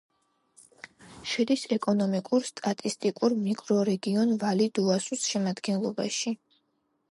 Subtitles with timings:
[1.33, 6.37] შედის ეკონომიკურ-სტატისტიკურ მიკრორეგიონ ვალი-დუ-ასუს შემადგენლობაში.